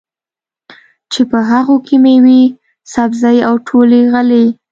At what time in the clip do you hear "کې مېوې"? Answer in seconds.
1.85-2.43